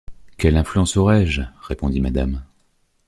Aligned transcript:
Quelle 0.39 0.57
influence 0.57 0.97
aurais-je, 0.97 1.43
répondit 1.61 2.01
Mrs. 2.01 2.39